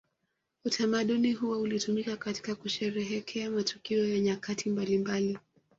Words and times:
Utamaduni 0.65 1.33
huo 1.33 1.61
ulitumika 1.61 2.17
katika 2.17 2.55
kusherehekea 2.55 3.51
matukio 3.51 4.13
ya 4.13 4.19
nyakati 4.19 4.69
mbalimbali 4.69 5.37